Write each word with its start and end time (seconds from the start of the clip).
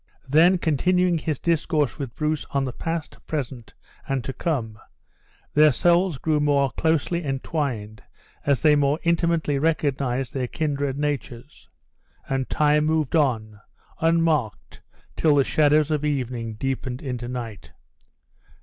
Then 0.27 0.57
continuing 0.57 1.19
his 1.19 1.37
discourse 1.37 1.99
with 1.99 2.15
Bruce 2.15 2.43
on 2.49 2.65
the 2.65 2.73
past, 2.73 3.19
present, 3.27 3.75
and 4.07 4.23
to 4.23 4.33
come, 4.33 4.79
their 5.53 5.71
souls 5.71 6.17
grew 6.17 6.39
more 6.39 6.71
closely 6.71 7.23
entwined 7.23 8.01
as 8.43 8.63
they 8.63 8.75
more 8.75 8.97
intimately 9.03 9.59
recognized 9.59 10.33
their 10.33 10.47
kindred 10.47 10.97
natures; 10.97 11.69
and 12.27 12.49
time 12.49 12.85
moved 12.87 13.15
on, 13.15 13.61
unmarked, 13.99 14.81
till 15.15 15.35
the 15.35 15.43
shadows 15.43 15.91
of 15.91 16.03
evening 16.03 16.55
deepened 16.55 17.03
into 17.03 17.27
night. 17.27 17.71